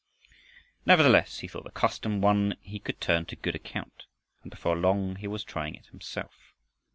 [0.83, 4.07] Nevertheless he thought the custom one he could turn to good account,
[4.41, 6.53] and before long he was trying it himself.